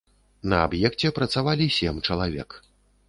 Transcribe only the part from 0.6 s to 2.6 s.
аб'екце працавалі сем чалавек.